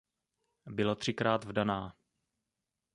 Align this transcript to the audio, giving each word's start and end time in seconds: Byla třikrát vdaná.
Byla 0.67 0.95
třikrát 0.95 1.43
vdaná. 1.45 1.95